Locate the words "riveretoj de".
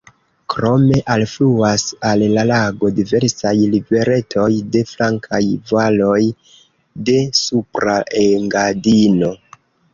3.75-4.83